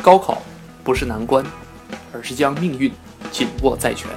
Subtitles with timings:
[0.00, 0.42] 高考
[0.82, 1.44] 不是难关，
[2.12, 2.90] 而是将命运
[3.30, 4.08] 紧握在拳；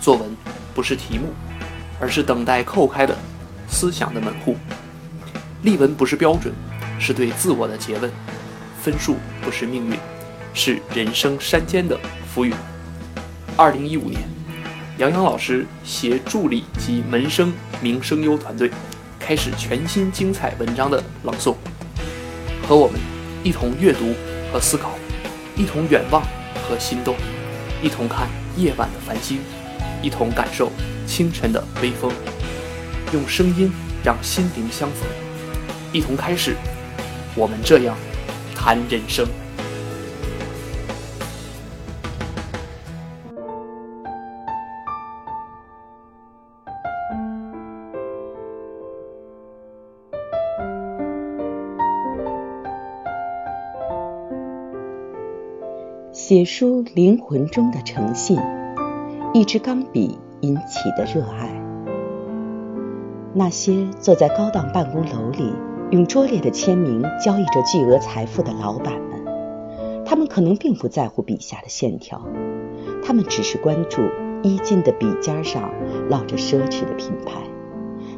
[0.00, 0.36] 作文
[0.72, 1.32] 不是题目，
[2.00, 3.16] 而是等待叩开的
[3.68, 4.54] 思想的门户；
[5.62, 6.54] 例文不是标准，
[7.00, 8.08] 是对自我的诘问；
[8.80, 9.98] 分数不是命运，
[10.54, 11.98] 是人生山间的
[12.32, 12.54] 浮云。
[13.56, 14.22] 二零一五年，
[14.98, 18.70] 杨洋老师携助理及门生名声优团队，
[19.18, 21.56] 开始全新精彩文章的朗诵，
[22.68, 23.00] 和我们
[23.42, 24.14] 一同阅读。
[24.54, 24.92] 和思考，
[25.56, 26.22] 一同远望
[26.62, 27.16] 和心动，
[27.82, 29.40] 一同看夜晚的繁星，
[30.00, 30.70] 一同感受
[31.08, 32.08] 清晨的微风，
[33.12, 33.72] 用声音
[34.04, 35.08] 让心灵相逢，
[35.92, 36.54] 一同开始
[37.34, 37.96] 我们这样
[38.54, 39.26] 谈人生。
[56.26, 58.38] 写书灵魂中的诚信，
[59.34, 61.50] 一支钢笔引起的热爱。
[63.34, 65.52] 那些坐在高档办公楼里，
[65.90, 72.26] 用拙劣的签名交易着巨额财富的老板们，他们可能并不在乎笔下的线条，
[73.04, 74.00] 他们只是关注
[74.42, 75.70] 衣襟的笔尖上
[76.08, 77.42] 烙着奢侈的品牌。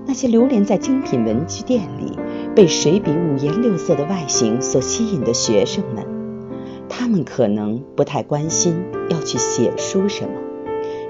[0.07, 2.17] 那些流连在精品文具店里，
[2.55, 6.16] 被水笔五颜六色的外形所吸引的学生们。
[6.99, 8.75] 他们可能不太关心
[9.11, 10.31] 要去写书什么，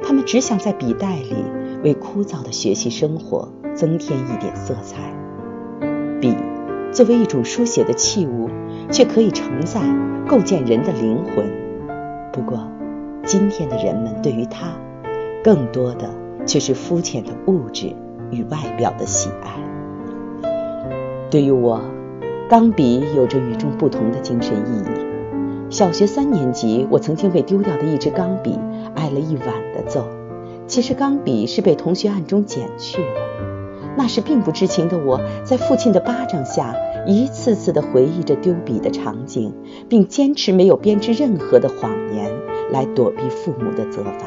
[0.02, 1.36] 他们只想在笔袋里
[1.84, 5.14] 为枯燥的学习生活增添一点色彩。
[6.20, 6.34] 笔
[6.90, 8.50] 作为一种书写的器物，
[8.90, 9.80] 却可以承载
[10.26, 11.48] 构建人的灵魂。
[12.32, 12.68] 不过，
[13.24, 14.72] 今天的人们对于它，
[15.44, 16.10] 更多的
[16.44, 17.94] 却是肤浅的物质
[18.32, 20.50] 与外表的喜爱。
[21.30, 21.80] 对于我，
[22.48, 25.05] 钢笔有着与众不同的精神意义。
[25.68, 28.56] 小学三年级，我曾经为丢掉的一支钢笔
[28.94, 30.06] 挨了一晚的揍。
[30.68, 33.08] 其实钢笔是被同学暗中捡去了。
[33.96, 36.74] 那时并不知情的我，在父亲的巴掌下，
[37.06, 39.52] 一次次地回忆着丢笔的场景，
[39.88, 42.30] 并坚持没有编织任何的谎言
[42.70, 44.26] 来躲避父母的责罚。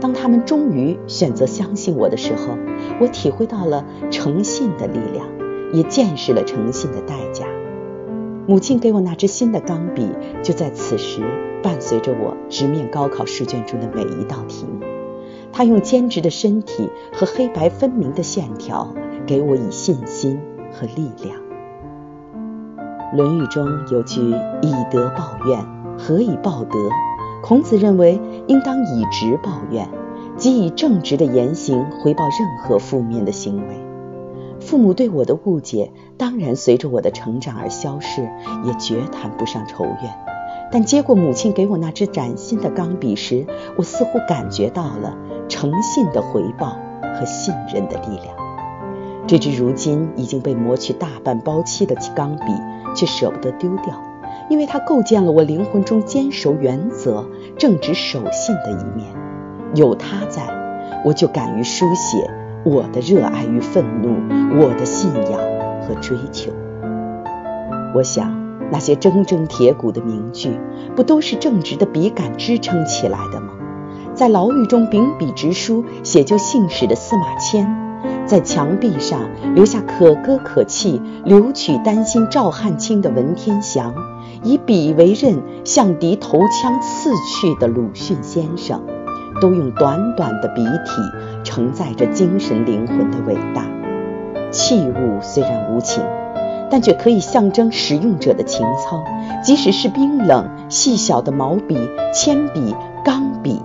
[0.00, 2.58] 当他们终于选择相信我的时候，
[3.00, 5.26] 我体会到了诚信的力量，
[5.72, 7.46] 也见识了诚信的代价。
[8.50, 10.10] 母亲给我那支新的钢笔，
[10.42, 11.22] 就在此时
[11.62, 14.84] 伴随着我直面高考试卷中的每一道题目。
[15.52, 18.92] 她用坚直的身体和黑白分明的线条，
[19.24, 20.40] 给我以信心
[20.72, 21.36] 和力量。
[23.16, 24.20] 《论语》中有句
[24.62, 25.64] “以德报怨，
[25.96, 26.76] 何以报德？”
[27.44, 29.88] 孔子认为应当以直报怨，
[30.36, 33.89] 即以正直的言行回报任何负面的行为。
[34.60, 38.28] 父母对我的误解，当然随着我的成长而消逝，
[38.64, 40.14] 也绝谈不上仇怨。
[40.70, 45.16] 但接过母亲给我那支崭新的钢笔时，我似乎感觉到了
[45.48, 46.76] 诚信的回报
[47.14, 48.36] 和信任的力量。
[49.26, 52.52] 这支如今已经被磨去大半包漆的钢笔，
[52.94, 54.00] 却舍不得丢掉，
[54.48, 57.28] 因为它构建了我灵魂中坚守原则、
[57.58, 59.12] 正直守信的一面。
[59.74, 60.48] 有它在，
[61.04, 62.30] 我就敢于书写。
[62.62, 65.40] 我的热爱与愤怒，我的信仰
[65.82, 66.52] 和追求。
[67.94, 68.36] 我想，
[68.70, 70.50] 那些铮铮铁骨的名句，
[70.94, 73.54] 不都是正直的笔杆支撑起来的吗？
[74.14, 77.66] 在牢狱中秉笔直书、写就信史的司马迁，
[78.26, 79.20] 在墙壁上
[79.54, 83.94] 留下可歌可泣、留取丹心照汗青的文天祥，
[84.42, 88.82] 以笔为刃向敌投枪刺去的鲁迅先生。
[89.40, 91.00] 都用短短的笔体
[91.44, 93.66] 承载着精神灵魂的伟大。
[94.50, 96.02] 器物虽然无情，
[96.70, 99.04] 但却可以象征使用者的情操。
[99.42, 101.78] 即使是冰冷细小的毛笔、
[102.12, 102.74] 铅笔、
[103.04, 103.62] 钢笔，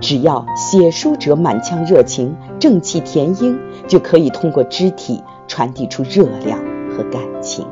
[0.00, 3.58] 只要写书者满腔热情、正气填膺，
[3.88, 6.58] 就可以通过肢体传递出热量
[6.90, 7.66] 和感情。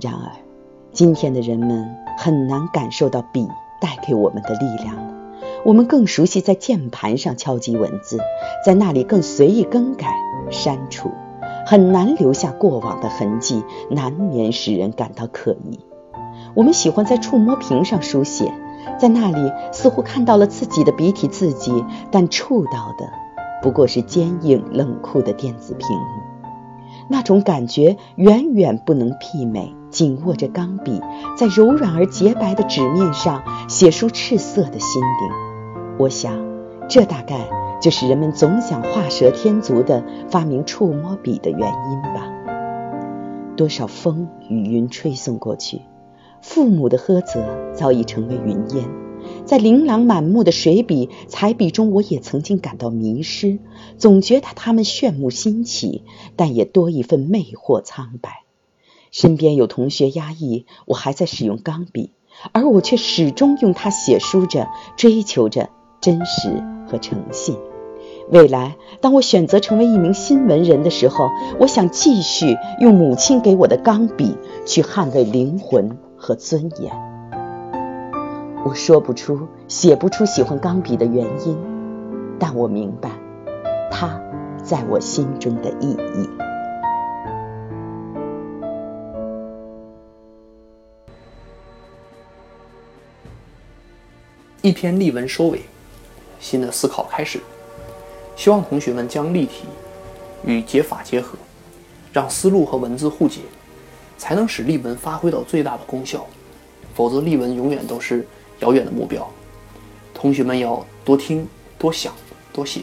[0.00, 0.32] 然而，
[0.92, 3.46] 今天的人们很难感受到笔
[3.80, 5.17] 带给我们的力量了。
[5.64, 8.18] 我们更熟悉在键盘上敲击文字，
[8.64, 10.14] 在那里更随意更改、
[10.50, 11.10] 删除，
[11.66, 15.80] 很难留下过往的痕迹，难免使人感到可疑。
[16.54, 18.52] 我们喜欢在触摸屏上书写，
[18.98, 23.10] 在那里似乎看到了自己的笔体字迹，但触到的
[23.62, 26.04] 不过是坚硬冷酷的电子屏幕。
[27.10, 31.00] 那种感觉远远不能媲美紧握着钢笔，
[31.36, 35.47] 在柔软而洁白的纸面上写出赤色的心灵。
[35.98, 36.38] 我想，
[36.88, 37.50] 这大概
[37.82, 42.32] 就是人们总想画蛇添足的发明触摸笔的原因吧。
[43.56, 45.80] 多少风与云吹送过去，
[46.40, 48.88] 父母的呵责早已成为云烟，
[49.44, 53.58] 在琳琅满目的水笔、彩笔中，我也曾经感到迷失，
[53.96, 56.04] 总觉得他们炫目新奇，
[56.36, 58.44] 但也多一份魅惑苍白。
[59.10, 62.12] 身边有同学压抑我还在使用钢笔，
[62.52, 67.56] 而我却始终用它写书着，追求着真实和诚信。
[68.30, 74.36] 未来，当我选择成为一名新闻人的时候，我想继续用母亲给我的钢笔
[74.66, 76.92] 去捍卫灵魂和尊严。
[78.64, 81.56] 我说不出、写不出喜欢钢笔的原因，
[82.38, 83.10] 但我明白
[83.90, 84.20] 它
[84.62, 86.28] 在我心中的意义。
[94.60, 95.62] 一篇例文收尾，
[96.40, 97.40] 新的思考开始。
[98.36, 99.64] 希望同学们将例题
[100.44, 101.36] 与解法结合，
[102.12, 103.40] 让思路和文字互解，
[104.16, 106.24] 才能使例文发挥到最大的功效。
[106.94, 108.26] 否则，例文永远都是
[108.60, 109.28] 遥远的目标。
[110.14, 111.46] 同学们要多听、
[111.78, 112.12] 多想、
[112.52, 112.82] 多写。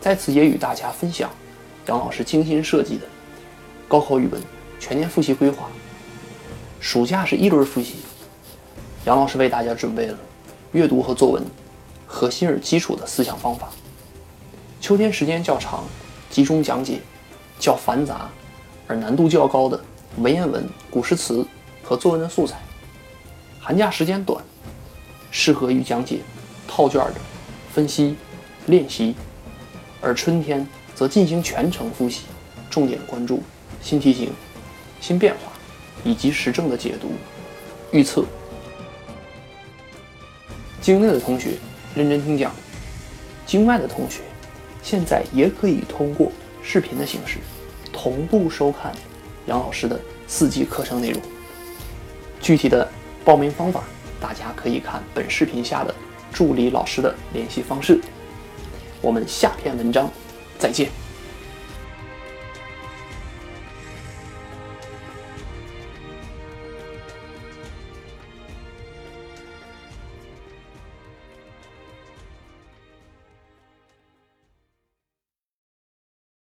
[0.00, 1.30] 在此也与大家分享
[1.86, 3.02] 杨老师精心设计的
[3.88, 4.40] 高考语文
[4.78, 5.68] 全年复习规划。
[6.80, 7.96] 暑假是一轮复习，
[9.04, 10.18] 杨老师为大家准备了
[10.72, 11.42] 阅读和作文
[12.16, 13.68] 核心而基础的思想方法。
[14.80, 15.84] 秋天时间较长，
[16.30, 16.98] 集中讲解
[17.58, 18.30] 较繁杂
[18.86, 19.78] 而难度较高的
[20.16, 21.46] 文言文、古诗词
[21.82, 22.56] 和作文的素材。
[23.60, 24.42] 寒假时间短，
[25.30, 26.20] 适合于讲解
[26.66, 27.20] 套卷的
[27.74, 28.16] 分析
[28.64, 29.14] 练习，
[30.00, 32.22] 而春天则进行全程复习，
[32.70, 33.42] 重点关注
[33.82, 34.32] 新题型、
[35.02, 35.52] 新变化
[36.02, 37.10] 以及时政的解读、
[37.92, 38.24] 预测。
[40.80, 41.58] 境内的同学
[41.96, 42.54] 认真听讲，
[43.46, 44.20] 境外的同学。
[44.82, 46.30] 现在也可以通过
[46.62, 47.38] 视频的形式
[47.92, 48.92] 同步收看
[49.46, 49.98] 杨老师的
[50.28, 51.20] 四季课程内容。
[52.40, 52.86] 具体的
[53.24, 53.82] 报名方法，
[54.20, 55.92] 大家可以看本视频下的
[56.32, 57.98] 助理老师的联系方式。
[59.00, 60.08] 我们下篇文章
[60.58, 61.05] 再见。